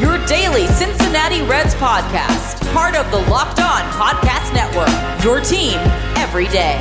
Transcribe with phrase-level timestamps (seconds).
[0.00, 4.88] your daily Cincinnati Reds podcast, part of the Locked On Podcast Network,
[5.22, 5.78] your team
[6.16, 6.78] every day.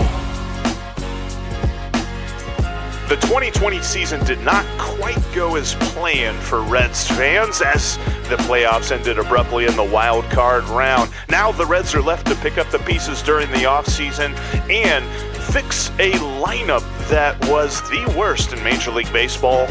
[3.08, 7.98] The 2020 season did not quite go as planned for Reds fans as
[8.30, 11.12] the playoffs ended abruptly in the wild card round.
[11.30, 14.36] Now the Reds are left to pick up the pieces during the offseason
[14.72, 15.06] and
[15.54, 19.68] fix a lineup that was the worst in Major League Baseball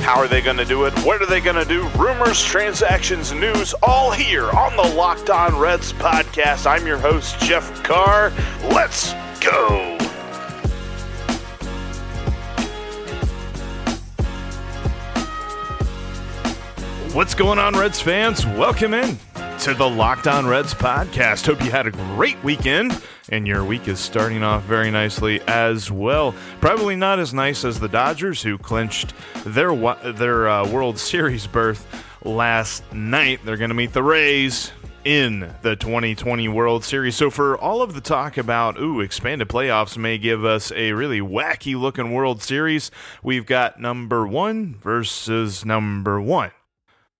[0.00, 0.98] how are they going to do it?
[1.00, 1.86] What are they going to do?
[1.90, 6.66] Rumors, transactions, news, all here on the Locked On Reds podcast.
[6.66, 8.32] I'm your host, Jeff Carr.
[8.70, 9.96] Let's go.
[17.12, 18.46] What's going on, Reds fans?
[18.46, 19.18] Welcome in
[19.60, 21.44] to the Locked On Reds podcast.
[21.44, 22.92] Hope you had a great weekend
[23.30, 26.34] and your week is starting off very nicely as well.
[26.60, 29.12] Probably not as nice as the Dodgers, who clinched
[29.44, 29.74] their
[30.12, 31.86] their uh, World Series berth
[32.24, 33.40] last night.
[33.44, 34.72] They're going to meet the Rays
[35.04, 37.16] in the 2020 World Series.
[37.16, 41.20] So for all of the talk about ooh expanded playoffs may give us a really
[41.20, 42.90] wacky looking World Series,
[43.22, 46.50] we've got number 1 versus number 1.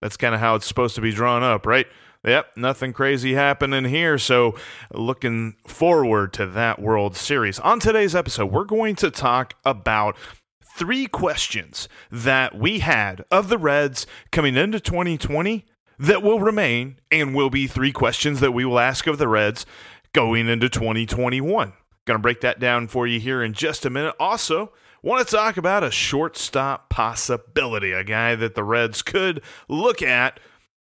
[0.01, 1.87] That's kind of how it's supposed to be drawn up, right?
[2.25, 4.19] Yep, nothing crazy happening here.
[4.19, 4.55] So,
[4.93, 7.59] looking forward to that World Series.
[7.61, 10.19] On today's episode, we're going to talk about
[10.77, 15.65] three questions that we had of the Reds coming into 2020
[15.99, 19.65] that will remain and will be three questions that we will ask of the Reds
[20.13, 21.73] going into 2021.
[22.07, 24.15] Going to break that down for you here in just a minute.
[24.21, 24.73] Also,
[25.03, 30.39] want to talk about a shortstop possibility, a guy that the Reds could look at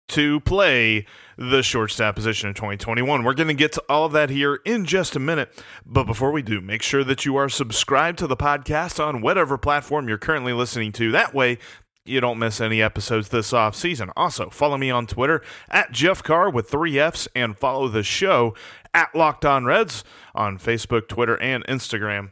[0.09, 1.06] to play
[1.38, 3.22] the shortstop position in 2021.
[3.22, 5.50] We're going to get to all of that here in just a minute.
[5.87, 9.56] But before we do, make sure that you are subscribed to the podcast on whatever
[9.56, 11.12] platform you're currently listening to.
[11.12, 11.59] That way,
[12.04, 14.10] you don't miss any episodes this off season.
[14.16, 18.54] Also, follow me on Twitter at Jeff Carr with three F's and follow the show
[18.93, 20.03] at Locked On Reds
[20.34, 22.31] on Facebook, Twitter, and Instagram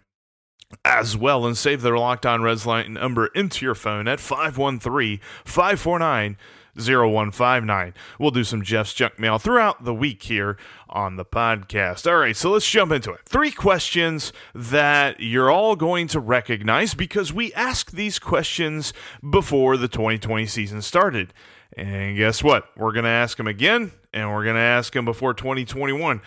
[0.84, 5.20] as well and save the Locked On Reds line number into your phone at 513
[5.44, 6.36] 549
[6.76, 7.94] 0159.
[8.18, 10.56] We'll do some Jeff's junk mail throughout the week here
[10.88, 12.10] on the podcast.
[12.10, 13.20] All right, so let's jump into it.
[13.24, 18.92] Three questions that you're all going to recognize because we asked these questions
[19.28, 21.32] before the 2020 season started.
[21.76, 22.68] And guess what?
[22.76, 26.22] We're going to ask them again, and we're going to ask them before 2021.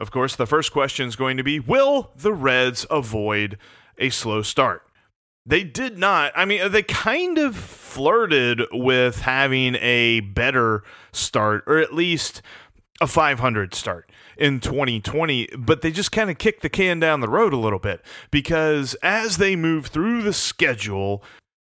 [0.00, 3.56] Of course, the first question is going to be Will the Reds avoid
[3.98, 4.82] a slow start?
[5.44, 6.32] They did not.
[6.36, 12.42] I mean, they kind of flirted with having a better start, or at least
[13.00, 17.28] a 500 start in 2020, but they just kind of kicked the can down the
[17.28, 21.24] road a little bit because as they moved through the schedule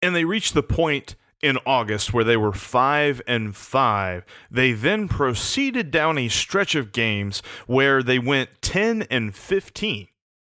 [0.01, 5.09] and they reached the point in August where they were 5 and 5, they then
[5.09, 10.07] proceeded down a stretch of games where they went 10 and 15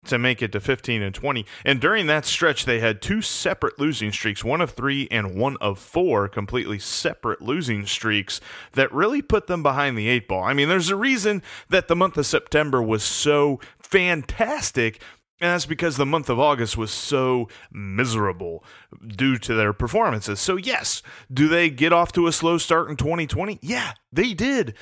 [0.06, 1.46] to make it to 15 and 20.
[1.64, 5.58] And during that stretch, they had two separate losing streaks, one of three and one
[5.62, 8.42] of four completely separate losing streaks
[8.74, 10.44] that really put them behind the eight ball.
[10.44, 15.02] I mean, there's a reason that the month of September was so fantastic.
[15.40, 18.64] And that's because the month of August was so miserable
[19.08, 20.40] due to their performances.
[20.40, 21.02] So, yes,
[21.34, 23.58] do they get off to a slow start in 2020?
[23.62, 24.76] Yeah, they did.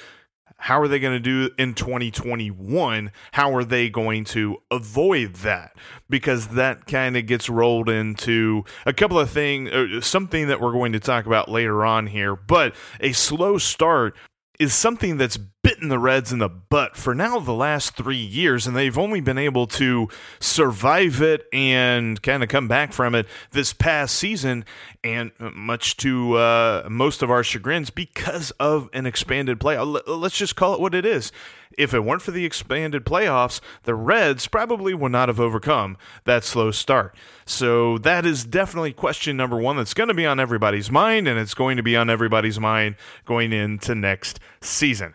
[0.59, 3.11] How are they going to do in 2021?
[3.31, 5.71] How are they going to avoid that?
[6.09, 10.73] Because that kind of gets rolled into a couple of things, uh, something that we're
[10.73, 12.35] going to talk about later on here.
[12.35, 14.15] But a slow start
[14.59, 18.65] is something that's bitten the Reds in the butt for now the last three years,
[18.65, 20.07] and they've only been able to
[20.39, 24.63] survive it and kind of come back from it this past season,
[25.03, 30.01] and much to uh, most of our chagrins because of an expanded playoff.
[30.07, 31.31] Let's just call it what it is.
[31.77, 36.43] If it weren't for the expanded playoffs, the Reds probably would not have overcome that
[36.43, 37.15] slow start.
[37.45, 41.39] So that is definitely question number one that's going to be on everybody's mind, and
[41.39, 42.95] it's going to be on everybody's mind
[43.25, 45.13] going into next season.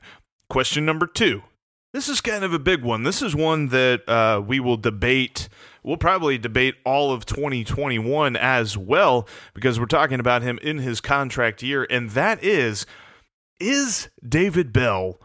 [0.55, 1.43] Question number two.
[1.93, 3.03] This is kind of a big one.
[3.03, 5.49] This is one that uh, we will debate.
[5.83, 11.01] We'll probably debate all of 2021 as well because we're talking about him in his
[11.01, 12.87] contract year, and that is
[13.59, 15.19] is David Bell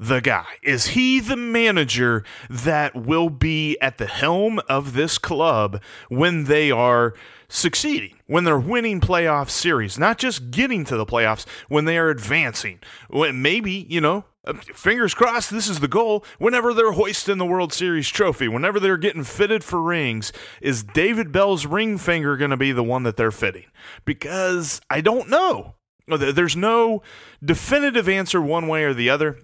[0.00, 0.46] the guy?
[0.64, 6.72] Is he the manager that will be at the helm of this club when they
[6.72, 7.14] are
[7.48, 12.10] succeeding, when they're winning playoff series, not just getting to the playoffs, when they are
[12.10, 12.80] advancing?
[13.10, 16.24] When maybe, you know, Uh, fingers crossed this is the goal.
[16.38, 21.30] Whenever they're hoisting the world series trophy whenever they're getting fitted for rings is david
[21.30, 23.66] bell's ring finger going to be the one that they're fitting?
[24.04, 25.74] Because i don't know.
[26.08, 27.02] There's no
[27.42, 29.38] definitive answer one way or the other.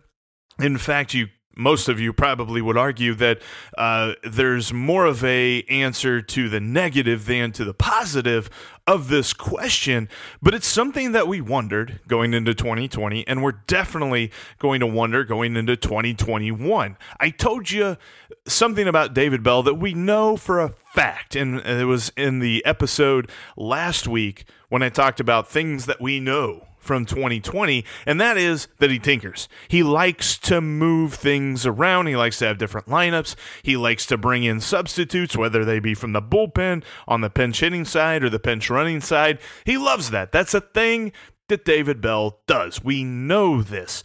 [0.58, 3.42] In fact, you most of you probably would argue that
[3.76, 8.48] uh, there's more of a answer to the negative than to the positive
[8.86, 10.08] of this question.
[10.40, 15.24] But it's something that we wondered going into 2020 and we're definitely going to wonder
[15.24, 17.96] going into 2021 i told you
[18.46, 22.64] something about david bell that we know for a fact and it was in the
[22.64, 28.36] episode last week when i talked about things that we know from 2020, and that
[28.36, 29.48] is that he tinkers.
[29.68, 32.06] He likes to move things around.
[32.06, 33.34] He likes to have different lineups.
[33.62, 37.60] He likes to bring in substitutes, whether they be from the bullpen, on the pinch
[37.60, 39.38] hitting side, or the pinch running side.
[39.64, 40.32] He loves that.
[40.32, 41.12] That's a thing
[41.48, 42.82] that David Bell does.
[42.82, 44.02] We know this.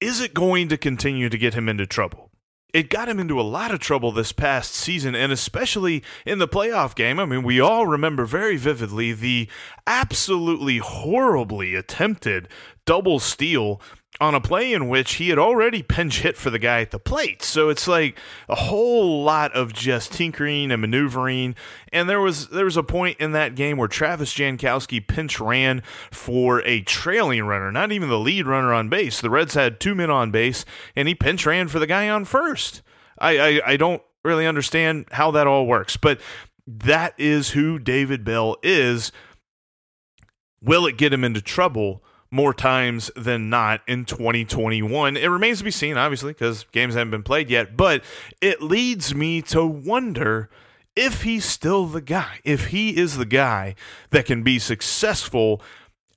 [0.00, 2.27] Is it going to continue to get him into trouble?
[2.72, 6.48] It got him into a lot of trouble this past season, and especially in the
[6.48, 7.18] playoff game.
[7.18, 9.48] I mean, we all remember very vividly the
[9.86, 12.48] absolutely horribly attempted
[12.84, 13.80] double steal
[14.20, 16.98] on a play in which he had already pinch hit for the guy at the
[16.98, 17.42] plate.
[17.42, 18.18] So it's like
[18.48, 21.54] a whole lot of just tinkering and maneuvering.
[21.92, 25.82] And there was there was a point in that game where Travis Jankowski pinch ran
[26.10, 29.20] for a trailing runner, not even the lead runner on base.
[29.20, 30.64] The Reds had two men on base,
[30.96, 32.82] and he pinch ran for the guy on first.
[33.18, 36.20] I, I, I don't really understand how that all works, but
[36.66, 39.12] that is who David Bell is.
[40.60, 42.02] Will it get him into trouble?
[42.30, 45.16] More times than not in 2021.
[45.16, 48.02] It remains to be seen, obviously, because games haven't been played yet, but
[48.40, 50.50] it leads me to wonder
[50.94, 53.74] if he's still the guy, if he is the guy
[54.10, 55.62] that can be successful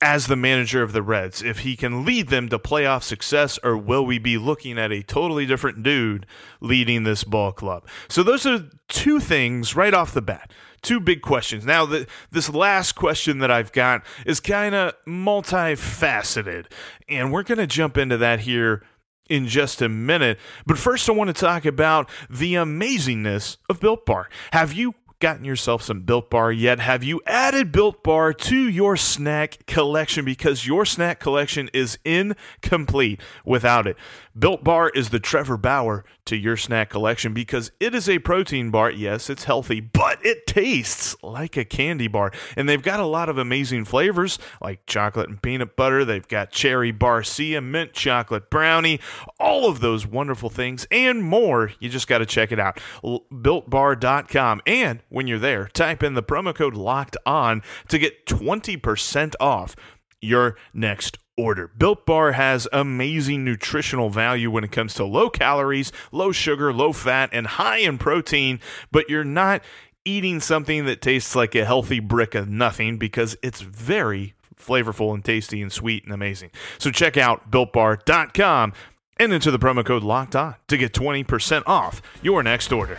[0.02, 3.76] as the manager of the Reds, if he can lead them to playoff success, or
[3.78, 6.26] will we be looking at a totally different dude
[6.60, 7.86] leading this ball club?
[8.08, 10.50] So, those are two things right off the bat
[10.82, 11.64] two big questions.
[11.64, 16.66] Now, the, this last question that I've got is kind of multifaceted,
[17.08, 18.82] and we're going to jump into that here
[19.30, 20.38] in just a minute.
[20.66, 24.28] But first, I want to talk about the amazingness of Built Bar.
[24.52, 26.80] Have you gotten yourself some Built Bar yet?
[26.80, 30.24] Have you added Built Bar to your snack collection?
[30.24, 33.96] Because your snack collection is incomplete without it.
[34.36, 38.70] Built Bar is the Trevor Bauer to your snack collection because it is a protein
[38.70, 38.90] bar.
[38.90, 42.32] Yes, it's healthy, but it tastes like a candy bar.
[42.56, 46.04] And they've got a lot of amazing flavors like chocolate and peanut butter.
[46.04, 49.00] They've got cherry barcia, mint chocolate brownie,
[49.38, 51.72] all of those wonderful things and more.
[51.78, 52.80] You just got to check it out.
[53.04, 54.62] BuiltBar.com.
[54.66, 59.76] And when you're there, type in the promo code locked on to get 20% off
[60.20, 61.68] your next order.
[61.68, 66.92] Built Bar has amazing nutritional value when it comes to low calories, low sugar, low
[66.92, 69.62] fat, and high in protein, but you're not
[70.04, 75.24] eating something that tastes like a healthy brick of nothing because it's very flavorful and
[75.24, 76.50] tasty and sweet and amazing.
[76.78, 78.72] So check out builtbar.com
[79.18, 82.98] and enter the promo code locked on to get 20% off your next order.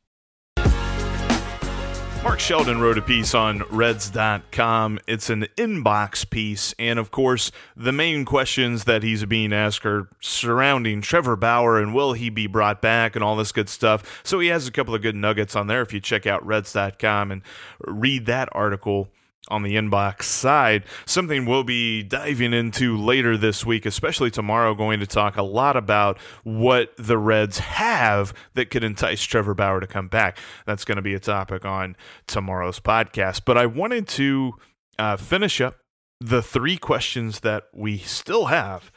[2.23, 4.99] Mark Sheldon wrote a piece on Reds.com.
[5.07, 6.75] It's an inbox piece.
[6.77, 11.95] And of course, the main questions that he's being asked are surrounding Trevor Bauer and
[11.95, 14.21] will he be brought back and all this good stuff.
[14.23, 17.31] So he has a couple of good nuggets on there if you check out Reds.com
[17.31, 17.41] and
[17.87, 19.09] read that article
[19.47, 20.83] on the inbox side.
[21.05, 25.75] Something we'll be diving into later this week, especially tomorrow, going to talk a lot
[25.75, 30.37] about what the Reds have that could entice Trevor Bauer to come back.
[30.65, 31.95] That's going to be a topic on
[32.27, 33.41] tomorrow's podcast.
[33.45, 34.53] But I wanted to
[34.99, 35.77] uh, finish up
[36.19, 38.91] the three questions that we still have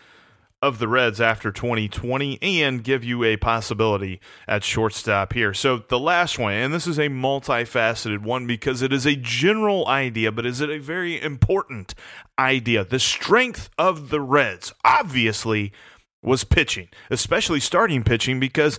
[0.65, 4.19] of the Reds after 2020 and give you a possibility
[4.49, 5.53] at shortstop here.
[5.53, 9.87] So, the last one, and this is a multifaceted one because it is a general
[9.87, 11.95] idea, but is it a very important
[12.39, 12.83] idea?
[12.83, 15.71] The strength of the Reds obviously
[16.23, 18.79] was pitching, especially starting pitching, because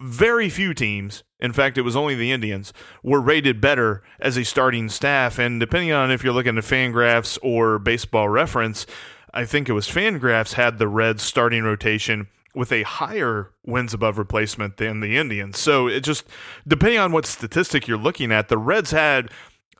[0.00, 4.44] very few teams, in fact, it was only the Indians, were rated better as a
[4.46, 5.38] starting staff.
[5.38, 8.86] And depending on if you're looking at Fangraphs or baseball reference,
[9.32, 14.18] I think it was Fangraphs had the Reds starting rotation with a higher wins above
[14.18, 15.58] replacement than the Indians.
[15.58, 16.24] So it just
[16.66, 19.30] depending on what statistic you're looking at, the Reds had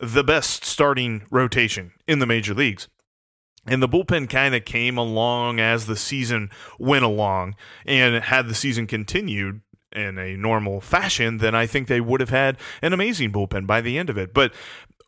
[0.01, 2.89] the best starting rotation in the major leagues.
[3.67, 7.55] And the bullpen kind of came along as the season went along.
[7.85, 9.61] And had the season continued
[9.93, 13.81] in a normal fashion, then I think they would have had an amazing bullpen by
[13.81, 14.33] the end of it.
[14.33, 14.53] But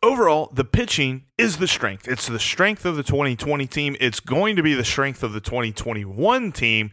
[0.03, 2.07] overall, the pitching is the strength.
[2.07, 3.95] It's the strength of the 2020 team.
[3.99, 6.91] It's going to be the strength of the 2021 team.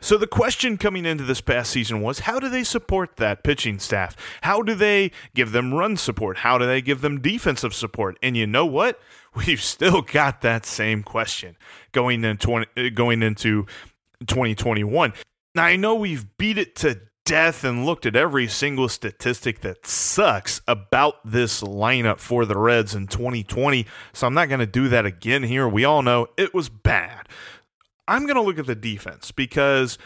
[0.00, 3.80] So the question coming into this past season was how do they support that pitching
[3.80, 4.16] staff?
[4.42, 6.38] How do they give them run support?
[6.38, 8.16] How do they give them defensive support?
[8.22, 9.00] And you know what?
[9.34, 11.56] We've still got that same question
[11.92, 13.66] going uh, into 20, going into
[14.26, 15.12] 2021.
[15.54, 19.86] Now I know we've beat it to death and looked at every single statistic that
[19.86, 23.84] sucks about this lineup for the Reds in 2020.
[24.14, 25.68] So I'm not going to do that again here.
[25.68, 27.28] We all know it was bad.
[28.08, 29.98] I'm going to look at the defense because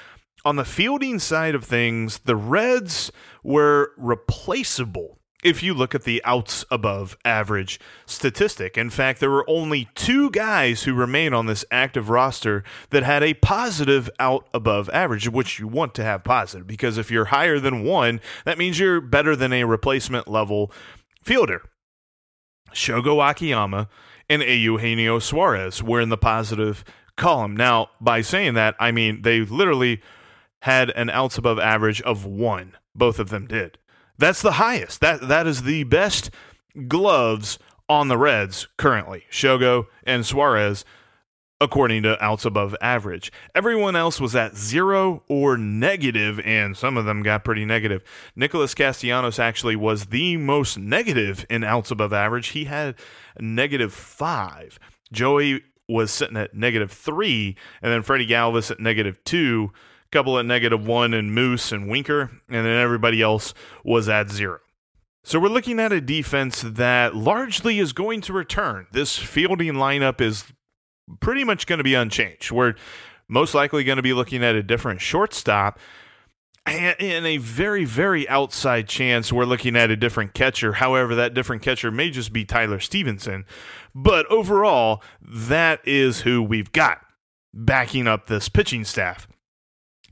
[0.45, 3.13] on the fielding side of things, the Reds
[3.45, 5.12] were replaceable
[5.43, 8.79] if you look at the outs above average statistic.
[8.79, 13.23] In fact, there were only two guys who remain on this active roster that had
[13.23, 17.59] a positive out above average, which you want to have positive because if you're higher
[17.59, 20.73] than one, that means you're better than a replacement level
[21.23, 21.63] fielder.
[22.73, 23.89] Shogo Akiyama
[24.31, 26.85] and Eugenio Suarez were in the positive
[27.17, 27.57] column.
[27.57, 30.01] Now, by saying that, I mean they literally
[30.63, 32.77] had an outs above average of one.
[32.95, 33.79] Both of them did.
[34.19, 35.01] That's the highest.
[35.01, 36.31] That that is the best
[36.89, 39.25] gloves on the Reds currently.
[39.31, 40.85] Shogo and Suarez,
[41.61, 43.31] according to outs above average.
[43.55, 48.03] Everyone else was at zero or negative, and some of them got pretty negative.
[48.35, 52.49] Nicholas Castellanos actually was the most negative in outs above average.
[52.49, 52.95] He had
[53.39, 54.79] negative five.
[55.13, 59.73] Joey was sitting at negative three, and then Freddie Galvis at negative two
[60.13, 64.61] couple at negative one and Moose and Winker, and then everybody else was at zero.
[65.25, 68.87] So we're looking at a defense that largely is going to return.
[68.93, 70.53] This fielding lineup is
[71.21, 72.51] pretty much going to be unchanged.
[72.51, 72.75] We're
[73.29, 75.79] most likely going to be looking at a different shortstop.
[76.65, 80.75] And a very, very outside chance, we're looking at a different catcher.
[80.75, 83.47] However, that different catcher may just be Tyler Stephenson.
[83.97, 87.01] But overall, that is who we've got
[87.53, 89.27] backing up this pitching staff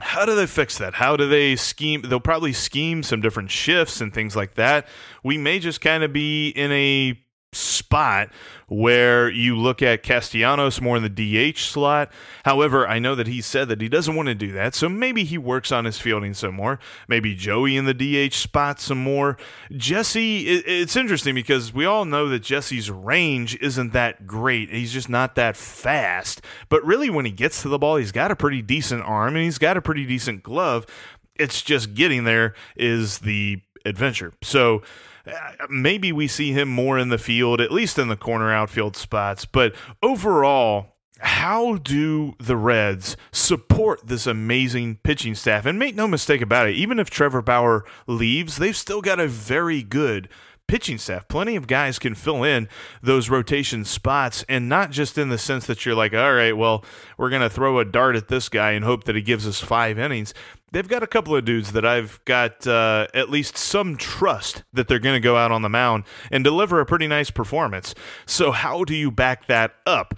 [0.00, 0.94] how do they fix that?
[0.94, 2.02] How do they scheme?
[2.02, 4.88] They'll probably scheme some different shifts and things like that.
[5.22, 7.20] We may just kind of be in a
[7.52, 8.30] spot
[8.68, 12.12] where you look at Castellanos more in the DH slot.
[12.44, 15.24] However, I know that he said that he doesn't want to do that, so maybe
[15.24, 16.78] he works on his fielding some more.
[17.08, 19.36] Maybe Joey in the DH spot some more.
[19.72, 24.70] Jesse, it's interesting because we all know that Jesse's range isn't that great.
[24.70, 26.42] He's just not that fast.
[26.68, 29.44] But really, when he gets to the ball, he's got a pretty decent arm and
[29.44, 30.86] he's got a pretty decent glove.
[31.34, 34.32] It's just getting there is the adventure.
[34.42, 34.82] So,
[35.26, 38.96] uh, maybe we see him more in the field, at least in the corner outfield
[38.96, 39.44] spots.
[39.44, 45.66] But overall, how do the Reds support this amazing pitching staff?
[45.66, 49.28] And make no mistake about it, even if Trevor Bauer leaves, they've still got a
[49.28, 50.28] very good
[50.70, 51.26] pitching staff.
[51.26, 52.68] Plenty of guys can fill in
[53.02, 56.84] those rotation spots, and not just in the sense that you're like, all right, well,
[57.18, 59.60] we're going to throw a dart at this guy and hope that he gives us
[59.60, 60.32] five innings
[60.70, 64.86] they've got a couple of dudes that I've got uh, at least some trust that
[64.86, 67.92] they're going to go out on the mound and deliver a pretty nice performance.
[68.24, 70.14] So, how do you back that up?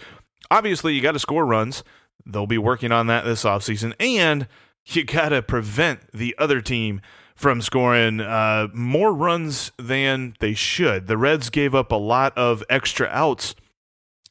[0.50, 1.82] Obviously, you got to score runs.
[2.26, 3.94] They'll be working on that this offseason.
[3.98, 4.46] And
[4.84, 7.00] you got to prevent the other team
[7.34, 11.06] from scoring uh, more runs than they should.
[11.06, 13.54] The Reds gave up a lot of extra outs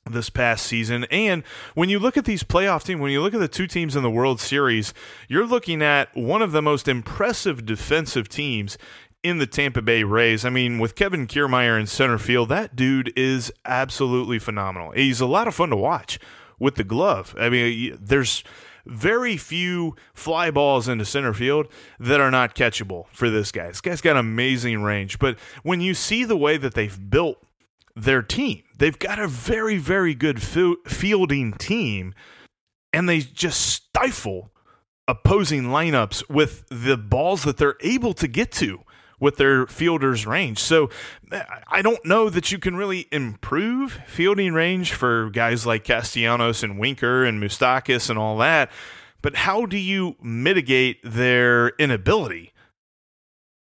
[0.10, 1.06] this past season.
[1.12, 1.44] And
[1.76, 4.04] when you look at these playoff teams, when you look at the two teams in
[4.04, 4.94] the World Series,
[5.28, 8.78] you're looking at one of the most impressive defensive teams
[9.24, 10.44] in the Tampa Bay Rays.
[10.44, 14.92] I mean, with Kevin Kiermaier in center field, that dude is absolutely phenomenal.
[14.92, 16.20] He's a lot of fun to watch
[16.60, 17.36] with the glove.
[17.40, 18.44] I mean, there's
[18.86, 21.68] very few fly balls into center field
[22.00, 23.68] that are not catchable for this guy.
[23.68, 25.20] This guy's got amazing range.
[25.20, 27.38] But when you see the way that they've built
[27.96, 32.14] their team, they've got a very, very good fielding team,
[32.94, 34.52] and they just stifle
[35.08, 38.82] opposing lineups with the balls that they're able to get to
[39.22, 40.60] with their fielders' range.
[40.60, 40.90] So
[41.70, 46.78] I don't know that you can really improve fielding range for guys like Castellanos and
[46.78, 48.70] Winker and Moustakas and all that.
[49.22, 52.52] But how do you mitigate their inability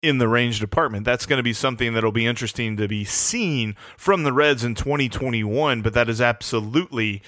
[0.01, 1.05] in the range department?
[1.05, 4.73] That's going to be something that'll be interesting to be seen from the Reds in
[4.73, 5.83] 2021.
[5.83, 7.21] But that is absolutely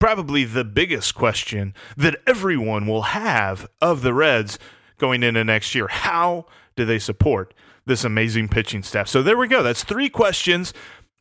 [0.00, 4.58] probably the biggest question that everyone will have of the Reds
[4.96, 5.88] going into next year.
[5.88, 7.52] How do they support
[7.86, 9.08] this amazing pitching staff.
[9.08, 9.62] So there we go.
[9.62, 10.72] That's three questions.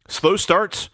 [0.07, 0.89] Slow starts.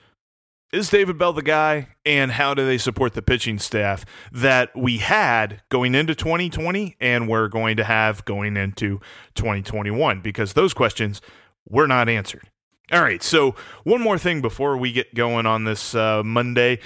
[0.71, 1.89] Is David Bell the guy?
[2.05, 7.27] And how do they support the pitching staff that we had going into 2020 and
[7.27, 8.99] we're going to have going into
[9.33, 10.21] 2021?
[10.21, 11.21] Because those questions
[11.67, 12.49] were not answered.
[12.91, 13.21] All right.
[13.21, 16.79] So, one more thing before we get going on this uh, Monday.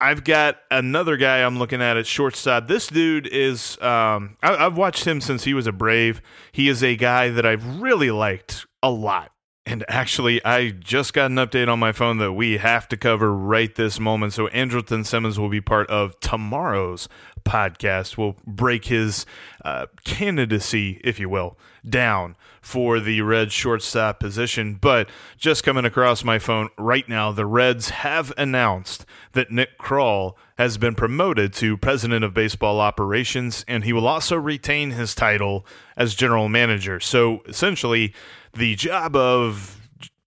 [0.00, 2.68] I've got another guy I'm looking at at shortstop.
[2.68, 6.22] This dude is, um, I, have watched him since he was a Brave.
[6.52, 9.32] He is a guy that I've really liked a lot.
[9.66, 13.34] And actually, I just got an update on my phone that we have to cover
[13.34, 14.32] right this moment.
[14.32, 17.06] So, Andrelton Simmons will be part of tomorrow's
[17.44, 18.16] podcast.
[18.16, 19.26] We'll break his
[19.64, 21.58] uh, candidacy, if you will,
[21.90, 24.74] down for the Reds shortstop position.
[24.74, 30.34] But just coming across my phone right now, the Reds have announced that Nick Krall
[30.58, 35.64] has been promoted to president of baseball operations, and he will also retain his title
[35.96, 37.00] as general manager.
[37.00, 38.12] So essentially,
[38.52, 39.76] the job of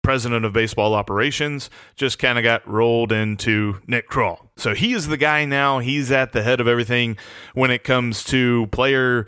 [0.01, 4.47] president of baseball operations just kind of got rolled into Nick Krall.
[4.57, 5.79] So he is the guy now.
[5.79, 7.17] He's at the head of everything
[7.53, 9.27] when it comes to player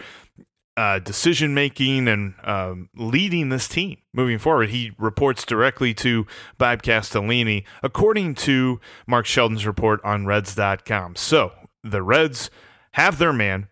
[0.75, 4.69] uh, decision making and um, leading this team moving forward.
[4.69, 6.25] He reports directly to
[6.57, 11.15] Bob Castellini, according to Mark Sheldon's report on Reds.com.
[11.15, 11.51] So
[11.83, 12.49] the Reds
[12.93, 13.67] have their man.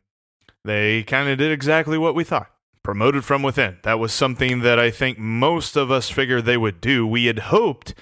[0.63, 2.51] They kind of did exactly what we thought
[2.83, 3.77] promoted from within.
[3.83, 7.05] That was something that I think most of us figured they would do.
[7.05, 7.93] We had hoped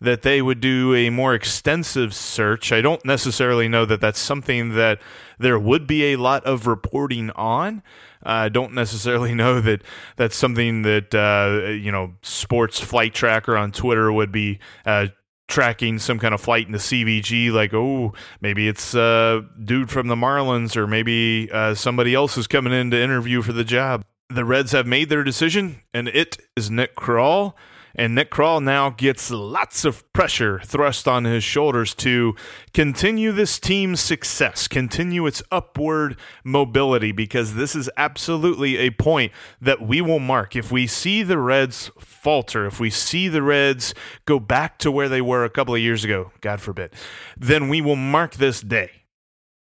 [0.00, 2.70] that they would do a more extensive search.
[2.70, 5.00] I don't necessarily know that that's something that
[5.38, 7.82] there would be a lot of reporting on.
[8.22, 9.82] I uh, don't necessarily know that
[10.16, 15.08] that's something that uh, you know Sports Flight Tracker on Twitter would be uh,
[15.48, 19.90] tracking some kind of flight in the CVG, like, oh, maybe it's a uh, dude
[19.90, 23.64] from the Marlins, or maybe uh, somebody else is coming in to interview for the
[23.64, 24.04] job.
[24.28, 27.54] The Reds have made their decision, and it is Nick Krall.
[27.98, 32.36] And Nick Krall now gets lots of pressure thrust on his shoulders to
[32.74, 39.32] continue this team's success, continue its upward mobility, because this is absolutely a point
[39.62, 40.54] that we will mark.
[40.54, 43.94] If we see the Reds falter, if we see the Reds
[44.26, 46.92] go back to where they were a couple of years ago, God forbid,
[47.34, 48.90] then we will mark this day.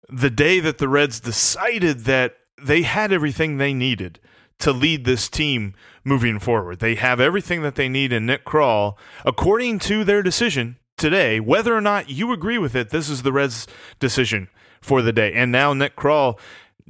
[0.10, 4.20] The day that the Reds decided that they had everything they needed
[4.60, 6.80] to lead this team moving forward.
[6.80, 11.40] They have everything that they need in Nick Krall, according to their decision today.
[11.40, 13.68] Whether or not you agree with it, this is the Reds'
[14.00, 14.48] decision
[14.82, 15.34] for the day.
[15.34, 16.40] And now Nick Krall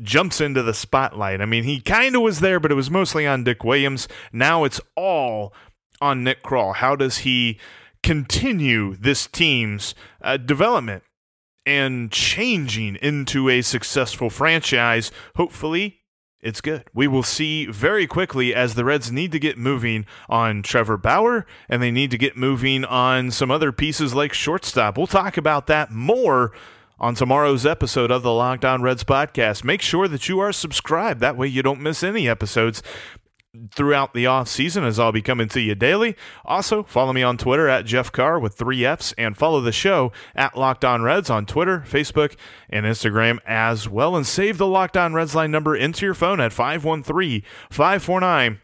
[0.01, 1.41] jumps into the spotlight.
[1.41, 4.07] I mean, he kind of was there, but it was mostly on Dick Williams.
[4.31, 5.53] Now it's all
[6.01, 6.75] on Nick Krall.
[6.75, 7.57] How does he
[8.03, 11.03] continue this team's uh, development?
[11.65, 16.01] and changing into a successful franchise, hopefully
[16.45, 16.83] it's good.
[16.93, 21.47] We will see very quickly as the Reds need to get moving on Trevor Bauer
[21.67, 24.95] and they need to get moving on some other pieces like shortstop.
[24.95, 26.51] We'll talk about that more
[26.99, 29.63] on tomorrow's episode of the Locked On Reds podcast.
[29.63, 31.19] Make sure that you are subscribed.
[31.19, 32.83] That way you don't miss any episodes
[33.73, 36.15] throughout the off season as I'll be coming to you daily.
[36.43, 40.11] Also, follow me on Twitter at Jeff Carr with three F's and follow the show
[40.35, 42.35] at Locked On Reds on Twitter, Facebook,
[42.69, 44.15] and Instagram as well.
[44.15, 48.61] And save the Locked On Reds line number into your phone at 513 549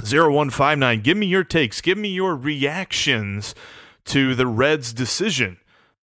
[0.00, 1.00] 0159.
[1.00, 3.54] Give me your takes, give me your reactions
[4.06, 5.58] to the Reds' decision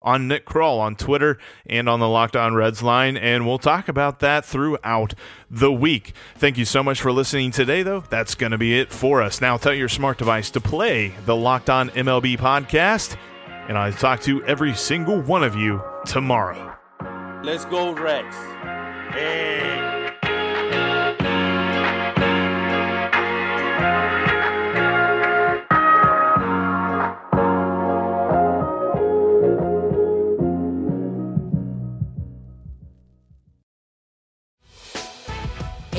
[0.04, 3.88] on Nick Krall on Twitter and on the Locked On Reds line, and we'll talk
[3.88, 5.14] about that throughout
[5.50, 6.12] the week.
[6.36, 8.04] Thank you so much for listening today, though.
[8.10, 9.40] That's going to be it for us.
[9.40, 13.16] Now tell your smart device to play the Locked On MLB podcast,
[13.68, 16.76] and I'll talk to every single one of you tomorrow.
[17.42, 18.36] Let's go, Reds.
[19.12, 20.03] Hey.